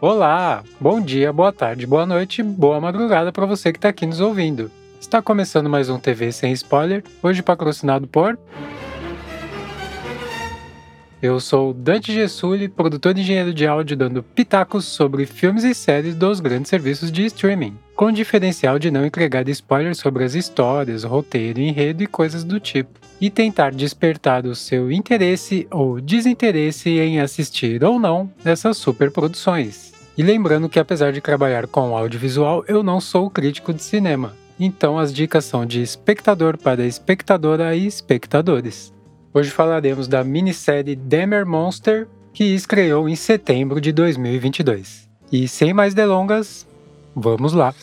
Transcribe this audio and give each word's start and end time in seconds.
Olá, 0.00 0.62
bom 0.80 1.00
dia, 1.00 1.32
boa 1.32 1.52
tarde, 1.52 1.84
boa 1.84 2.06
noite, 2.06 2.40
boa 2.40 2.80
madrugada 2.80 3.32
para 3.32 3.44
você 3.44 3.72
que 3.72 3.78
está 3.78 3.88
aqui 3.88 4.06
nos 4.06 4.20
ouvindo. 4.20 4.70
Está 5.00 5.20
começando 5.20 5.68
mais 5.68 5.90
um 5.90 5.98
TV 5.98 6.30
sem 6.30 6.52
spoiler, 6.52 7.02
hoje 7.20 7.42
patrocinado 7.42 8.06
por. 8.06 8.38
Eu 11.20 11.40
sou 11.40 11.74
Dante 11.74 12.12
Gessulli, 12.12 12.68
produtor 12.68 13.18
e 13.18 13.22
engenheiro 13.22 13.52
de 13.52 13.66
áudio, 13.66 13.96
dando 13.96 14.22
pitacos 14.22 14.84
sobre 14.84 15.26
filmes 15.26 15.64
e 15.64 15.74
séries 15.74 16.14
dos 16.14 16.38
grandes 16.38 16.70
serviços 16.70 17.10
de 17.10 17.24
streaming, 17.24 17.76
com 17.98 18.04
o 18.04 18.12
diferencial 18.12 18.78
de 18.78 18.92
não 18.92 19.04
entregar 19.04 19.48
spoilers 19.48 19.98
sobre 19.98 20.22
as 20.22 20.36
histórias, 20.36 21.02
roteiro, 21.02 21.58
enredo 21.58 22.00
e 22.00 22.06
coisas 22.06 22.44
do 22.44 22.60
tipo, 22.60 23.00
e 23.20 23.28
tentar 23.28 23.72
despertar 23.72 24.46
o 24.46 24.54
seu 24.54 24.92
interesse 24.92 25.66
ou 25.68 26.00
desinteresse 26.00 26.90
em 26.90 27.18
assistir 27.18 27.82
ou 27.82 27.98
não 27.98 28.30
essas 28.44 28.76
superproduções. 28.76 29.90
E 30.16 30.22
lembrando 30.22 30.68
que 30.68 30.78
apesar 30.78 31.12
de 31.12 31.20
trabalhar 31.20 31.66
com 31.66 31.96
audiovisual, 31.96 32.64
eu 32.68 32.84
não 32.84 33.00
sou 33.00 33.28
crítico 33.28 33.74
de 33.74 33.82
cinema. 33.82 34.32
Então 34.60 34.96
as 34.96 35.12
dicas 35.12 35.44
são 35.44 35.66
de 35.66 35.82
espectador 35.82 36.56
para 36.56 36.86
espectadora 36.86 37.74
e 37.74 37.84
espectadores. 37.84 38.94
Hoje 39.34 39.50
falaremos 39.50 40.06
da 40.06 40.22
minissérie 40.22 40.94
Demer 40.94 41.44
Monster, 41.44 42.06
que 42.32 42.44
estreou 42.44 43.08
em 43.08 43.16
setembro 43.16 43.80
de 43.80 43.90
2022. 43.90 45.08
E 45.32 45.48
sem 45.48 45.74
mais 45.74 45.94
delongas, 45.94 46.67
vamos 47.20 47.52
lá! 47.52 47.74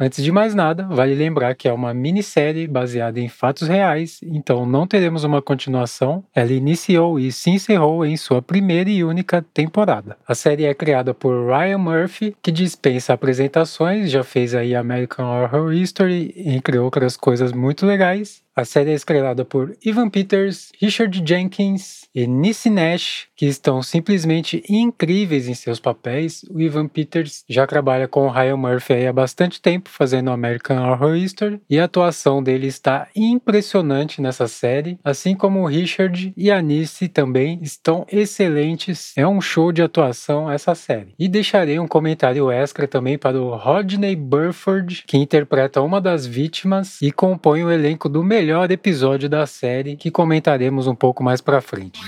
Antes 0.00 0.22
de 0.22 0.30
mais 0.30 0.54
nada, 0.54 0.84
vale 0.84 1.12
lembrar 1.12 1.56
que 1.56 1.66
é 1.66 1.72
uma 1.72 1.92
minissérie 1.92 2.68
baseada 2.68 3.18
em 3.18 3.28
fatos 3.28 3.66
reais, 3.66 4.20
então 4.22 4.64
não 4.64 4.86
teremos 4.86 5.24
uma 5.24 5.42
continuação. 5.42 6.22
Ela 6.32 6.52
iniciou 6.52 7.18
e 7.18 7.32
se 7.32 7.50
encerrou 7.50 8.06
em 8.06 8.16
sua 8.16 8.40
primeira 8.40 8.88
e 8.88 9.02
única 9.02 9.44
temporada. 9.52 10.16
A 10.26 10.36
série 10.36 10.66
é 10.66 10.72
criada 10.72 11.12
por 11.12 11.48
Ryan 11.48 11.78
Murphy, 11.78 12.36
que 12.40 12.52
dispensa 12.52 13.12
apresentações, 13.12 14.08
já 14.08 14.22
fez 14.22 14.54
aí 14.54 14.72
American 14.72 15.26
Horror 15.26 15.72
History, 15.72 16.32
entre 16.36 16.78
outras 16.78 17.16
coisas 17.16 17.52
muito 17.52 17.84
legais. 17.84 18.40
A 18.58 18.64
série 18.64 18.90
é 18.90 18.94
estrelada 18.94 19.44
por 19.44 19.76
Ivan 19.84 20.10
Peters, 20.10 20.72
Richard 20.80 21.22
Jenkins 21.24 22.08
e 22.12 22.26
Nissi 22.26 22.68
Nash, 22.68 23.28
que 23.36 23.46
estão 23.46 23.84
simplesmente 23.84 24.64
incríveis 24.68 25.46
em 25.46 25.54
seus 25.54 25.78
papéis. 25.78 26.44
O 26.50 26.60
Ivan 26.60 26.88
Peters 26.88 27.44
já 27.48 27.68
trabalha 27.68 28.08
com 28.08 28.26
o 28.26 28.28
Ryan 28.28 28.56
Murphy 28.56 29.06
há 29.06 29.12
bastante 29.12 29.62
tempo 29.62 29.88
fazendo 29.88 30.32
American 30.32 30.90
Horror 30.90 31.14
History 31.14 31.60
e 31.70 31.78
a 31.78 31.84
atuação 31.84 32.42
dele 32.42 32.66
está 32.66 33.06
impressionante 33.14 34.20
nessa 34.20 34.48
série, 34.48 34.98
assim 35.04 35.36
como 35.36 35.60
o 35.60 35.66
Richard 35.66 36.34
e 36.36 36.50
a 36.50 36.60
Nissi 36.60 37.06
também 37.06 37.60
estão 37.62 38.04
excelentes. 38.10 39.12
É 39.16 39.24
um 39.24 39.40
show 39.40 39.70
de 39.70 39.82
atuação 39.82 40.50
essa 40.50 40.74
série. 40.74 41.14
E 41.16 41.28
deixarei 41.28 41.78
um 41.78 41.86
comentário 41.86 42.50
extra 42.50 42.88
também 42.88 43.16
para 43.16 43.40
o 43.40 43.54
Rodney 43.54 44.16
Burford, 44.16 45.04
que 45.06 45.16
interpreta 45.16 45.80
uma 45.80 46.00
das 46.00 46.26
vítimas 46.26 47.00
e 47.00 47.12
compõe 47.12 47.62
o 47.62 47.70
elenco 47.70 48.08
do 48.08 48.24
melhor 48.24 48.47
melhor 48.48 48.70
episódio 48.70 49.28
da 49.28 49.46
série 49.46 49.94
que 49.94 50.10
comentaremos 50.10 50.86
um 50.86 50.94
pouco 50.94 51.22
mais 51.22 51.38
pra 51.38 51.60
frente. 51.60 52.00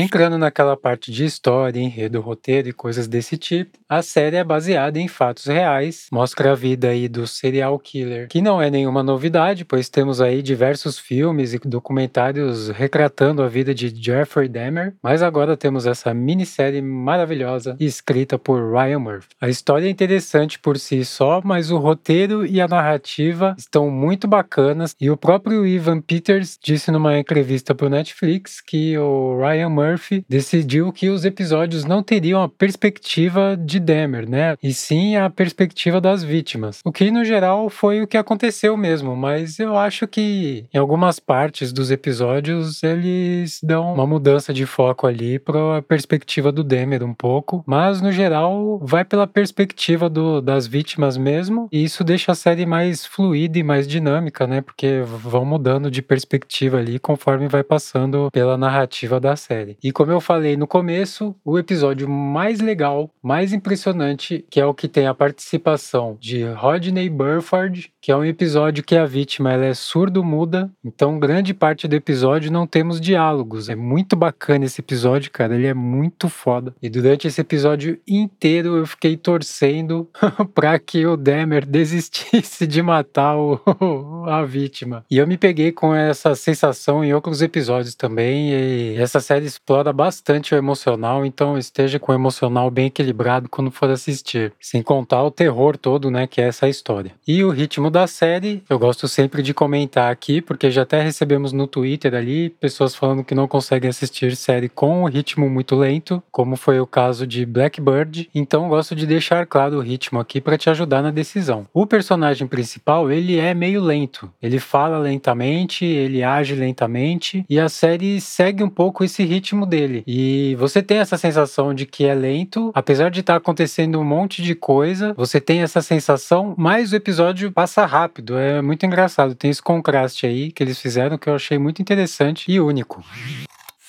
Entrando 0.00 0.38
naquela 0.38 0.76
parte 0.76 1.10
de 1.10 1.24
história, 1.24 1.80
enredo, 1.80 2.20
roteiro 2.20 2.68
e 2.68 2.72
coisas 2.72 3.08
desse 3.08 3.36
tipo, 3.36 3.76
a 3.88 4.00
série 4.00 4.36
é 4.36 4.44
baseada 4.44 5.00
em 5.00 5.08
fatos 5.08 5.46
reais, 5.46 6.06
mostra 6.12 6.52
a 6.52 6.54
vida 6.54 6.90
aí 6.90 7.08
do 7.08 7.26
serial 7.26 7.76
killer, 7.80 8.28
que 8.28 8.40
não 8.40 8.62
é 8.62 8.70
nenhuma 8.70 9.02
novidade, 9.02 9.64
pois 9.64 9.88
temos 9.88 10.20
aí 10.20 10.40
diversos 10.40 11.00
filmes 11.00 11.52
e 11.52 11.58
documentários 11.58 12.68
retratando 12.68 13.42
a 13.42 13.48
vida 13.48 13.74
de 13.74 13.92
Jeffrey 13.92 14.48
Dahmer, 14.48 14.94
mas 15.02 15.20
agora 15.20 15.56
temos 15.56 15.84
essa 15.84 16.14
minissérie 16.14 16.80
maravilhosa 16.80 17.76
escrita 17.80 18.38
por 18.38 18.72
Ryan 18.72 19.00
Murphy. 19.00 19.30
A 19.40 19.48
história 19.48 19.88
é 19.88 19.90
interessante 19.90 20.60
por 20.60 20.78
si 20.78 21.04
só, 21.04 21.40
mas 21.44 21.72
o 21.72 21.76
roteiro 21.76 22.46
e 22.46 22.60
a 22.60 22.68
narrativa 22.68 23.52
estão 23.58 23.90
muito 23.90 24.28
bacanas 24.28 24.94
e 25.00 25.10
o 25.10 25.16
próprio 25.16 25.66
Ivan 25.66 26.00
Peters 26.00 26.56
disse 26.62 26.92
numa 26.92 27.18
entrevista 27.18 27.74
para 27.74 27.88
o 27.88 27.90
Netflix 27.90 28.60
que 28.60 28.96
o 28.96 29.40
Ryan 29.40 29.70
Murphy 29.70 29.87
decidiu 30.28 30.92
que 30.92 31.08
os 31.08 31.24
episódios 31.24 31.84
não 31.84 32.02
teriam 32.02 32.42
a 32.42 32.48
perspectiva 32.48 33.56
de 33.56 33.80
Demer, 33.80 34.28
né? 34.28 34.56
E 34.62 34.72
sim 34.72 35.16
a 35.16 35.30
perspectiva 35.30 36.00
das 36.00 36.22
vítimas. 36.22 36.80
O 36.84 36.92
que 36.92 37.10
no 37.10 37.24
geral 37.24 37.70
foi 37.70 38.02
o 38.02 38.06
que 38.06 38.16
aconteceu 38.16 38.76
mesmo, 38.76 39.16
mas 39.16 39.58
eu 39.58 39.76
acho 39.76 40.06
que 40.06 40.66
em 40.72 40.78
algumas 40.78 41.18
partes 41.18 41.72
dos 41.72 41.90
episódios 41.90 42.82
eles 42.82 43.60
dão 43.62 43.94
uma 43.94 44.06
mudança 44.06 44.52
de 44.52 44.66
foco 44.66 45.06
ali 45.06 45.38
para 45.38 45.78
a 45.78 45.82
perspectiva 45.82 46.50
do 46.52 46.64
Demer 46.64 47.02
um 47.02 47.14
pouco, 47.14 47.62
mas 47.66 48.00
no 48.00 48.12
geral 48.12 48.78
vai 48.82 49.04
pela 49.04 49.26
perspectiva 49.26 50.08
do, 50.08 50.40
das 50.40 50.66
vítimas 50.66 51.16
mesmo, 51.16 51.68
e 51.72 51.84
isso 51.84 52.02
deixa 52.04 52.32
a 52.32 52.34
série 52.34 52.66
mais 52.66 53.06
fluida 53.06 53.58
e 53.58 53.62
mais 53.62 53.86
dinâmica, 53.86 54.46
né? 54.46 54.60
Porque 54.60 55.02
vão 55.04 55.44
mudando 55.44 55.90
de 55.90 56.02
perspectiva 56.02 56.78
ali 56.78 56.98
conforme 56.98 57.48
vai 57.48 57.62
passando 57.62 58.30
pela 58.32 58.56
narrativa 58.56 59.20
da 59.20 59.36
série. 59.36 59.76
E 59.82 59.92
como 59.92 60.12
eu 60.12 60.20
falei 60.20 60.56
no 60.56 60.66
começo, 60.66 61.34
o 61.44 61.58
episódio 61.58 62.08
mais 62.08 62.60
legal, 62.60 63.10
mais 63.22 63.52
impressionante, 63.52 64.44
que 64.50 64.60
é 64.60 64.66
o 64.66 64.74
que 64.74 64.88
tem 64.88 65.06
a 65.06 65.14
participação 65.14 66.16
de 66.20 66.44
Rodney 66.44 67.08
Burford, 67.08 67.92
que 68.00 68.10
é 68.10 68.16
um 68.16 68.24
episódio 68.24 68.82
que 68.82 68.96
a 68.96 69.06
vítima 69.06 69.52
ela 69.52 69.66
é 69.66 69.74
surdo-muda, 69.74 70.70
então 70.84 71.18
grande 71.18 71.54
parte 71.54 71.86
do 71.86 71.94
episódio 71.94 72.50
não 72.50 72.66
temos 72.66 73.00
diálogos. 73.00 73.68
É 73.68 73.76
muito 73.76 74.16
bacana 74.16 74.64
esse 74.64 74.80
episódio, 74.80 75.30
cara, 75.30 75.54
ele 75.54 75.66
é 75.66 75.74
muito 75.74 76.28
foda. 76.28 76.74
E 76.82 76.88
durante 76.88 77.26
esse 77.26 77.40
episódio 77.40 77.98
inteiro 78.06 78.76
eu 78.76 78.86
fiquei 78.86 79.16
torcendo 79.16 80.08
para 80.54 80.78
que 80.78 81.06
o 81.06 81.16
Demer 81.16 81.64
desistisse 81.64 82.66
de 82.66 82.82
matar 82.82 83.36
o, 83.36 83.60
a 84.26 84.44
vítima. 84.44 85.04
E 85.10 85.18
eu 85.18 85.26
me 85.26 85.36
peguei 85.36 85.72
com 85.72 85.94
essa 85.94 86.34
sensação 86.34 87.04
em 87.04 87.12
outros 87.12 87.42
episódios 87.42 87.94
também, 87.94 88.50
e 88.50 88.96
essa 88.96 89.20
série 89.20 89.46
explora 89.58 89.92
bastante 89.92 90.54
o 90.54 90.56
emocional, 90.56 91.26
então 91.26 91.58
esteja 91.58 91.98
com 91.98 92.12
o 92.12 92.14
emocional 92.14 92.70
bem 92.70 92.86
equilibrado 92.86 93.48
quando 93.48 93.70
for 93.70 93.90
assistir. 93.90 94.52
Sem 94.60 94.82
contar 94.82 95.22
o 95.24 95.30
terror 95.30 95.76
todo, 95.76 96.10
né, 96.10 96.26
que 96.26 96.40
é 96.40 96.46
essa 96.46 96.68
história. 96.68 97.12
E 97.26 97.42
o 97.44 97.50
ritmo 97.50 97.90
da 97.90 98.06
série, 98.06 98.62
eu 98.70 98.78
gosto 98.78 99.08
sempre 99.08 99.42
de 99.42 99.52
comentar 99.52 100.10
aqui, 100.10 100.40
porque 100.40 100.70
já 100.70 100.82
até 100.82 101.02
recebemos 101.02 101.52
no 101.52 101.66
Twitter 101.66 102.14
ali 102.14 102.48
pessoas 102.48 102.94
falando 102.94 103.24
que 103.24 103.34
não 103.34 103.48
conseguem 103.48 103.90
assistir 103.90 104.36
série 104.36 104.68
com 104.68 105.02
um 105.02 105.06
ritmo 105.06 105.50
muito 105.50 105.74
lento, 105.74 106.22
como 106.30 106.56
foi 106.56 106.80
o 106.80 106.86
caso 106.86 107.26
de 107.26 107.44
Blackbird. 107.44 108.30
Então 108.34 108.68
gosto 108.68 108.94
de 108.94 109.06
deixar 109.06 109.44
claro 109.46 109.78
o 109.78 109.82
ritmo 109.82 110.20
aqui 110.20 110.40
para 110.40 110.56
te 110.56 110.70
ajudar 110.70 111.02
na 111.02 111.10
decisão. 111.10 111.66
O 111.74 111.86
personagem 111.86 112.46
principal, 112.46 113.10
ele 113.10 113.38
é 113.38 113.52
meio 113.52 113.82
lento. 113.82 114.30
Ele 114.40 114.58
fala 114.58 114.98
lentamente, 114.98 115.84
ele 115.84 116.22
age 116.22 116.54
lentamente 116.54 117.44
e 117.50 117.58
a 117.58 117.68
série 117.68 118.20
segue 118.20 118.62
um 118.62 118.70
pouco 118.70 119.04
esse 119.04 119.24
ritmo 119.24 119.47
ritmo 119.48 119.66
dele. 119.66 120.02
E 120.06 120.54
você 120.56 120.82
tem 120.82 120.98
essa 120.98 121.16
sensação 121.16 121.72
de 121.72 121.86
que 121.86 122.04
é 122.04 122.14
lento, 122.14 122.70
apesar 122.74 123.10
de 123.10 123.20
estar 123.20 123.34
tá 123.34 123.38
acontecendo 123.38 123.98
um 123.98 124.04
monte 124.04 124.42
de 124.42 124.54
coisa, 124.54 125.14
você 125.16 125.40
tem 125.40 125.62
essa 125.62 125.80
sensação, 125.80 126.54
mas 126.56 126.92
o 126.92 126.96
episódio 126.96 127.50
passa 127.50 127.86
rápido. 127.86 128.36
É 128.36 128.60
muito 128.60 128.84
engraçado. 128.84 129.34
Tem 129.34 129.50
esse 129.50 129.62
contraste 129.62 130.26
aí 130.26 130.52
que 130.52 130.62
eles 130.62 130.78
fizeram 130.78 131.16
que 131.16 131.28
eu 131.28 131.34
achei 131.34 131.58
muito 131.58 131.80
interessante 131.80 132.50
e 132.50 132.60
único. 132.60 133.02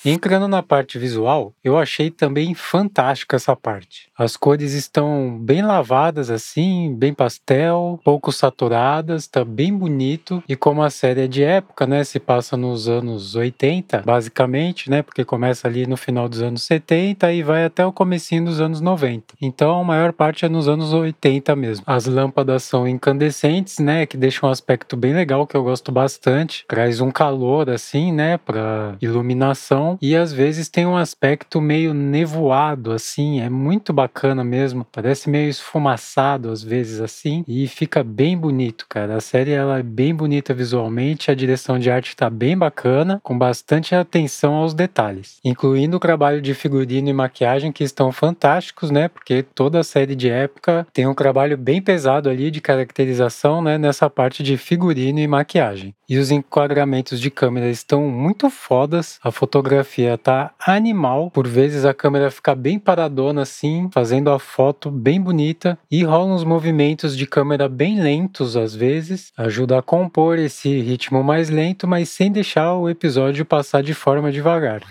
Entrando 0.02 0.48
na 0.48 0.62
parte 0.62 0.98
visual, 0.98 1.52
eu 1.62 1.76
achei 1.76 2.10
também 2.10 2.54
fantástica 2.54 3.36
essa 3.36 3.54
parte. 3.54 4.08
As 4.16 4.34
cores 4.34 4.72
estão 4.72 5.38
bem 5.38 5.60
lavadas 5.60 6.30
assim, 6.30 6.94
bem 6.96 7.12
pastel, 7.12 8.00
pouco 8.02 8.32
saturadas, 8.32 9.26
tá 9.26 9.44
bem 9.44 9.76
bonito. 9.76 10.42
E 10.48 10.56
como 10.56 10.82
a 10.82 10.88
série 10.88 11.22
é 11.22 11.26
de 11.26 11.42
época, 11.42 11.86
né, 11.86 12.02
se 12.02 12.18
passa 12.18 12.56
nos 12.56 12.88
anos 12.88 13.34
80, 13.34 14.02
basicamente, 14.04 14.88
né, 14.88 15.02
porque 15.02 15.22
começa 15.22 15.68
ali 15.68 15.86
no 15.86 15.98
final 15.98 16.30
dos 16.30 16.40
anos 16.40 16.62
70 16.62 17.30
e 17.32 17.42
vai 17.42 17.66
até 17.66 17.84
o 17.84 17.92
comecinho 17.92 18.46
dos 18.46 18.58
anos 18.58 18.80
90. 18.80 19.34
Então 19.40 19.80
a 19.80 19.84
maior 19.84 20.14
parte 20.14 20.46
é 20.46 20.48
nos 20.48 20.66
anos 20.66 20.94
80 20.94 21.54
mesmo. 21.54 21.84
As 21.86 22.06
lâmpadas 22.06 22.62
são 22.62 22.88
incandescentes, 22.88 23.78
né, 23.78 24.06
que 24.06 24.16
deixam 24.16 24.48
um 24.48 24.52
aspecto 24.52 24.96
bem 24.96 25.12
legal 25.12 25.46
que 25.46 25.56
eu 25.56 25.62
gosto 25.62 25.92
bastante. 25.92 26.64
Traz 26.66 27.02
um 27.02 27.10
calor 27.10 27.68
assim, 27.68 28.12
né, 28.12 28.38
para 28.38 28.96
iluminação 29.02 29.89
e 30.00 30.16
às 30.16 30.32
vezes 30.32 30.68
tem 30.68 30.86
um 30.86 30.96
aspecto 30.96 31.60
meio 31.60 31.94
nevoado, 31.94 32.92
assim, 32.92 33.40
é 33.40 33.48
muito 33.48 33.92
bacana 33.92 34.44
mesmo. 34.44 34.86
Parece 34.90 35.28
meio 35.30 35.48
esfumaçado 35.48 36.50
às 36.50 36.62
vezes, 36.62 37.00
assim, 37.00 37.44
e 37.46 37.66
fica 37.66 38.02
bem 38.02 38.36
bonito, 38.36 38.86
cara. 38.88 39.16
A 39.16 39.20
série 39.20 39.52
ela 39.52 39.78
é 39.78 39.82
bem 39.82 40.14
bonita 40.14 40.52
visualmente, 40.54 41.30
a 41.30 41.34
direção 41.34 41.78
de 41.78 41.90
arte 41.90 42.16
tá 42.16 42.28
bem 42.28 42.56
bacana, 42.56 43.20
com 43.22 43.36
bastante 43.36 43.94
atenção 43.94 44.54
aos 44.54 44.74
detalhes, 44.74 45.38
incluindo 45.44 45.96
o 45.96 46.00
trabalho 46.00 46.40
de 46.40 46.54
figurino 46.54 47.08
e 47.08 47.12
maquiagem 47.12 47.72
que 47.72 47.84
estão 47.84 48.12
fantásticos, 48.12 48.90
né? 48.90 49.08
Porque 49.08 49.42
toda 49.42 49.80
a 49.80 49.84
série 49.84 50.14
de 50.14 50.28
época 50.28 50.86
tem 50.92 51.06
um 51.06 51.14
trabalho 51.14 51.56
bem 51.56 51.80
pesado 51.80 52.28
ali 52.28 52.50
de 52.50 52.60
caracterização, 52.60 53.62
né? 53.62 53.78
Nessa 53.78 54.08
parte 54.08 54.42
de 54.42 54.56
figurino 54.56 55.18
e 55.18 55.26
maquiagem. 55.26 55.94
E 56.10 56.18
os 56.18 56.32
enquadramentos 56.32 57.20
de 57.20 57.30
câmera 57.30 57.70
estão 57.70 58.08
muito 58.10 58.50
fodas. 58.50 59.20
A 59.22 59.30
fotografia 59.30 60.18
tá 60.18 60.52
animal, 60.58 61.30
por 61.30 61.46
vezes 61.46 61.84
a 61.84 61.94
câmera 61.94 62.32
fica 62.32 62.52
bem 62.52 62.80
paradona 62.80 63.42
assim, 63.42 63.88
fazendo 63.92 64.28
a 64.28 64.40
foto 64.40 64.90
bem 64.90 65.20
bonita 65.20 65.78
e 65.88 66.02
rolam 66.02 66.34
uns 66.34 66.42
movimentos 66.42 67.16
de 67.16 67.28
câmera 67.28 67.68
bem 67.68 68.00
lentos 68.00 68.56
às 68.56 68.74
vezes, 68.74 69.32
ajuda 69.36 69.78
a 69.78 69.82
compor 69.82 70.36
esse 70.36 70.80
ritmo 70.80 71.22
mais 71.22 71.48
lento, 71.48 71.86
mas 71.86 72.08
sem 72.08 72.32
deixar 72.32 72.74
o 72.74 72.90
episódio 72.90 73.46
passar 73.46 73.80
de 73.80 73.94
forma 73.94 74.32
devagar. 74.32 74.82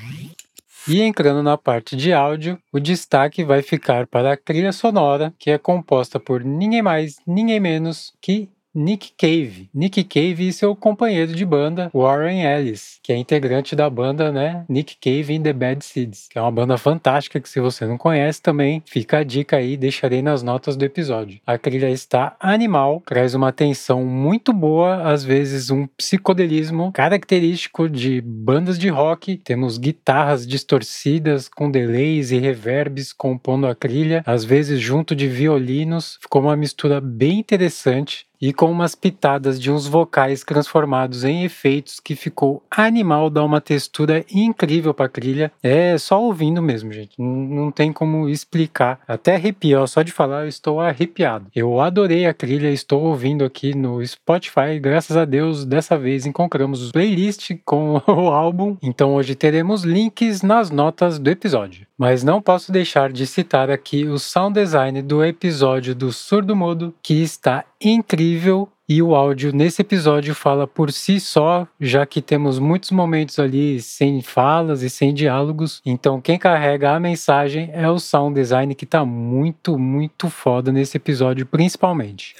E 0.87 1.01
entrando 1.01 1.43
na 1.43 1.57
parte 1.57 1.97
de 1.97 2.13
áudio, 2.13 2.57
o 2.71 2.79
destaque 2.79 3.43
vai 3.43 3.61
ficar 3.61 4.07
para 4.07 4.33
a 4.33 4.37
trilha 4.37 4.71
sonora, 4.71 5.33
que 5.37 5.51
é 5.51 5.57
composta 5.57 6.17
por 6.17 6.43
ninguém 6.43 6.81
mais, 6.81 7.17
ninguém 7.27 7.59
menos 7.59 8.13
que 8.21 8.49
Nick 8.73 9.13
Cave. 9.17 9.69
Nick 9.73 10.03
Cave 10.03 10.47
e 10.47 10.53
seu 10.53 10.75
companheiro 10.75 11.33
de 11.33 11.43
banda, 11.43 11.89
Warren 11.93 12.43
Ellis, 12.43 12.99
que 13.01 13.11
é 13.11 13.17
integrante 13.17 13.75
da 13.75 13.89
banda, 13.89 14.31
né, 14.31 14.63
Nick 14.69 14.95
Cave 15.01 15.33
in 15.33 15.41
the 15.41 15.51
Bad 15.53 15.83
Seeds, 15.83 16.27
que 16.29 16.37
é 16.37 16.41
uma 16.41 16.51
banda 16.51 16.77
fantástica 16.77 17.39
que 17.39 17.49
se 17.49 17.59
você 17.59 17.85
não 17.85 17.97
conhece 17.97 18.41
também, 18.41 18.83
fica 18.85 19.17
a 19.17 19.23
dica 19.23 19.57
aí, 19.57 19.75
deixarei 19.75 20.21
nas 20.21 20.43
notas 20.43 20.75
do 20.77 20.85
episódio. 20.85 21.39
A 21.45 21.57
trilha 21.57 21.89
está 21.89 22.35
animal, 22.39 23.01
traz 23.05 23.33
uma 23.33 23.51
tensão 23.51 24.05
muito 24.05 24.53
boa, 24.53 25.11
às 25.11 25.23
vezes 25.23 25.71
um 25.71 25.87
psicodelismo 25.87 26.91
característico 26.93 27.89
de 27.89 28.21
bandas 28.21 28.77
de 28.77 28.89
rock. 28.89 29.37
Temos 29.37 29.77
guitarras 29.77 30.45
distorcidas 30.45 31.49
com 31.49 31.71
delays 31.71 32.31
e 32.31 32.37
reverbs 32.37 33.11
compondo 33.13 33.65
a 33.65 33.73
trilha, 33.73 34.23
às 34.25 34.43
vezes 34.45 34.79
junto 34.79 35.15
de 35.15 35.27
violinos. 35.27 36.19
Ficou 36.21 36.43
uma 36.43 36.55
mistura 36.55 37.01
bem 37.01 37.39
interessante 37.39 38.28
e 38.41 38.53
com 38.53 38.71
umas 38.71 38.95
pitadas 38.95 39.59
de 39.59 39.71
uns 39.71 39.87
vocais 39.87 40.43
transformados 40.43 41.23
em 41.23 41.43
efeitos 41.43 41.99
que 41.99 42.15
ficou 42.15 42.63
animal, 42.69 43.29
dá 43.29 43.43
uma 43.43 43.61
textura 43.61 44.25
incrível 44.31 44.93
pra 44.93 45.09
trilha. 45.09 45.51
É 45.61 45.97
só 45.97 46.21
ouvindo 46.21 46.61
mesmo, 46.61 46.91
gente. 46.93 47.19
Não 47.19 47.71
tem 47.71 47.91
como 47.91 48.29
explicar. 48.29 48.99
Até 49.07 49.35
arrepia, 49.35 49.81
ó, 49.81 49.87
só 49.87 50.01
de 50.01 50.11
falar 50.11 50.43
eu 50.43 50.47
estou 50.47 50.79
arrepiado. 50.79 51.47
Eu 51.55 51.79
adorei 51.81 52.25
a 52.25 52.33
trilha, 52.33 52.69
estou 52.69 53.03
ouvindo 53.03 53.43
aqui 53.43 53.75
no 53.75 54.05
Spotify. 54.05 54.79
Graças 54.79 55.17
a 55.17 55.25
Deus, 55.25 55.65
dessa 55.65 55.97
vez 55.97 56.25
encontramos 56.25 56.89
o 56.89 56.91
playlist 56.91 57.51
com 57.65 58.01
o 58.07 58.29
álbum. 58.29 58.77
Então 58.81 59.15
hoje 59.15 59.35
teremos 59.35 59.83
links 59.83 60.41
nas 60.41 60.69
notas 60.69 61.19
do 61.19 61.29
episódio. 61.29 61.87
Mas 61.97 62.23
não 62.23 62.41
posso 62.41 62.71
deixar 62.71 63.11
de 63.11 63.27
citar 63.27 63.69
aqui 63.69 64.05
o 64.05 64.17
sound 64.17 64.53
design 64.53 65.01
do 65.01 65.23
episódio 65.23 65.93
do 65.93 66.13
Surdo 66.13 66.55
Mudo, 66.55 66.93
que 67.03 67.21
está 67.21 67.65
incrível 67.81 68.69
e 68.87 69.03
o 69.03 69.13
áudio 69.13 69.53
nesse 69.53 69.83
episódio 69.83 70.33
fala 70.33 70.65
por 70.65 70.91
si 70.91 71.19
só, 71.19 71.67
já 71.79 72.07
que 72.07 72.23
temos 72.23 72.57
muitos 72.57 72.89
momentos 72.89 73.37
ali 73.37 73.79
sem 73.79 74.21
falas 74.21 74.81
e 74.81 74.89
sem 74.89 75.13
diálogos. 75.13 75.79
Então, 75.85 76.19
quem 76.19 76.39
carrega 76.39 76.95
a 76.95 76.99
mensagem 76.99 77.69
é 77.71 77.87
o 77.87 77.99
sound 77.99 78.33
design 78.33 78.73
que 78.73 78.87
tá 78.87 79.05
muito, 79.05 79.77
muito 79.77 80.27
foda 80.27 80.71
nesse 80.71 80.97
episódio, 80.97 81.45
principalmente. 81.45 82.35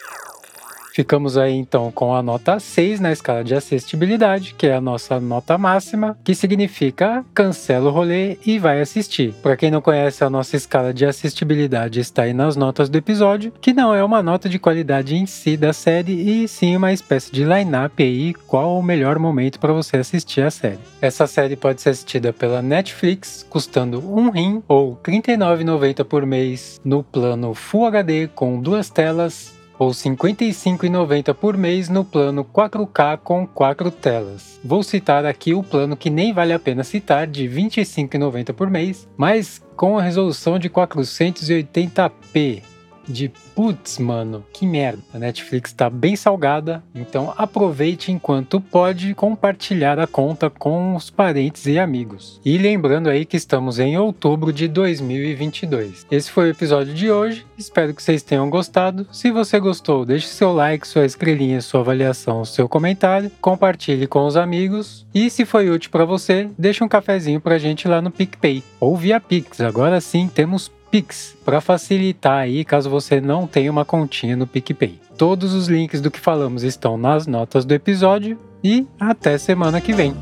Ficamos 0.99 1.37
aí 1.37 1.53
então 1.53 1.89
com 1.93 2.13
a 2.13 2.21
nota 2.21 2.59
6 2.59 2.99
na 2.99 3.09
escala 3.09 3.41
de 3.41 3.55
assistibilidade, 3.55 4.53
que 4.53 4.67
é 4.67 4.75
a 4.75 4.81
nossa 4.81 5.17
nota 5.17 5.57
máxima, 5.57 6.17
que 6.25 6.35
significa 6.35 7.23
cancela 7.33 7.89
o 7.89 7.93
rolê 7.93 8.37
e 8.45 8.59
vai 8.59 8.81
assistir. 8.81 9.33
Para 9.41 9.55
quem 9.55 9.71
não 9.71 9.79
conhece, 9.79 10.25
a 10.25 10.29
nossa 10.29 10.57
escala 10.57 10.93
de 10.93 11.05
assistibilidade 11.05 12.01
está 12.01 12.23
aí 12.23 12.33
nas 12.33 12.57
notas 12.57 12.89
do 12.89 12.97
episódio, 12.97 13.53
que 13.61 13.71
não 13.71 13.95
é 13.95 14.03
uma 14.03 14.21
nota 14.21 14.49
de 14.49 14.59
qualidade 14.59 15.15
em 15.15 15.25
si 15.25 15.55
da 15.55 15.71
série, 15.71 16.11
e 16.11 16.49
sim 16.49 16.75
uma 16.75 16.91
espécie 16.91 17.31
de 17.31 17.45
line-up 17.45 18.03
aí, 18.03 18.33
qual 18.33 18.77
o 18.77 18.83
melhor 18.83 19.17
momento 19.17 19.57
para 19.57 19.71
você 19.71 19.95
assistir 19.95 20.41
a 20.41 20.51
série. 20.51 20.79
Essa 21.01 21.25
série 21.27 21.55
pode 21.55 21.81
ser 21.81 21.91
assistida 21.91 22.33
pela 22.33 22.61
Netflix, 22.61 23.47
custando 23.49 24.03
um 24.05 24.29
rim 24.29 24.61
ou 24.67 24.99
R$ 25.01 25.13
39,90 25.13 26.03
por 26.03 26.25
mês 26.25 26.81
no 26.83 27.05
plano 27.05 27.53
Full 27.53 27.85
HD 27.85 28.27
com 28.35 28.59
duas 28.59 28.89
telas 28.89 29.57
ou 29.79 29.89
R$ 29.89 29.95
55,90 29.95 31.33
por 31.33 31.57
mês 31.57 31.89
no 31.89 32.03
plano 32.03 32.43
4K 32.43 33.17
com 33.17 33.47
4 33.47 33.89
telas. 33.89 34.59
Vou 34.63 34.83
citar 34.83 35.25
aqui 35.25 35.53
o 35.53 35.63
plano 35.63 35.95
que 35.95 36.09
nem 36.09 36.33
vale 36.33 36.53
a 36.53 36.59
pena 36.59 36.83
citar, 36.83 37.25
de 37.25 37.47
R$ 37.47 37.63
25,90 37.63 38.53
por 38.53 38.69
mês, 38.69 39.07
mas 39.17 39.63
com 39.75 39.97
a 39.97 40.03
resolução 40.03 40.59
de 40.59 40.69
480p 40.69 42.61
de 43.09 43.31
putz, 43.56 43.97
mano, 43.97 44.45
que 44.53 44.65
merda. 44.65 45.01
A 45.13 45.19
Netflix 45.19 45.73
tá 45.73 45.89
bem 45.89 46.15
salgada, 46.15 46.83
então 46.94 47.33
aproveite 47.38 48.11
enquanto 48.11 48.61
pode 48.61 49.13
compartilhar 49.15 50.00
a 50.00 50.07
conta 50.07 50.50
com 50.50 50.95
os 50.95 51.09
parentes 51.09 51.65
e 51.65 51.79
amigos. 51.79 52.39
E 52.45 52.57
lembrando 52.57 53.09
aí 53.09 53.25
que 53.25 53.38
estamos 53.38 53.79
em 53.79 53.97
outubro 53.97 54.53
de 54.53 54.67
2022. 54.67 56.06
Esse 56.09 56.31
foi 56.31 56.47
o 56.47 56.51
episódio 56.51 56.94
de 56.94 57.11
hoje, 57.11 57.45
espero 57.57 57.94
que 57.94 58.03
vocês 58.03 58.23
tenham 58.23 58.50
gostado. 58.50 59.07
Se 59.11 59.31
você 59.31 59.59
gostou, 59.59 60.06
deixe 60.06 60.27
seu 60.27 60.53
like, 60.53 60.88
sua 60.88 61.06
estrelinha, 61.06 61.61
sua 61.61 61.81
avaliação, 61.81 62.45
seu 62.45 62.69
comentário, 62.69 63.31
compartilhe 63.41 64.07
com 64.07 64.25
os 64.25 64.38
amigos 64.38 65.06
e 65.13 65.29
se 65.29 65.45
foi 65.45 65.69
útil 65.69 65.89
para 65.89 66.06
você, 66.06 66.50
deixe 66.57 66.83
um 66.83 66.88
cafezinho 66.88 67.41
pra 67.41 67.57
gente 67.57 67.88
lá 67.88 68.01
no 68.01 68.11
PicPay 68.11 68.63
ou 68.79 68.95
via 68.95 69.19
Pix. 69.19 69.61
Agora 69.61 70.00
sim 70.00 70.27
temos 70.27 70.71
Pix, 70.91 71.36
para 71.45 71.62
facilitar 71.62 72.39
aí 72.39 72.65
caso 72.65 72.89
você 72.89 73.21
não 73.21 73.45
tenha 73.45 73.71
uma 73.71 73.86
continha 73.86 74.36
no 74.36 74.47
PicPay. 74.47 75.00
Todos 75.18 75.53
os 75.53 75.68
links 75.68 76.01
do 76.01 76.09
que 76.09 76.19
falamos 76.19 76.63
estão 76.63 76.97
nas 76.97 77.27
notas 77.27 77.65
do 77.65 77.74
episódio 77.74 78.38
e 78.63 78.88
até 79.00 79.38
semana 79.38 79.80
que 79.80 79.94
vem. 79.94 80.15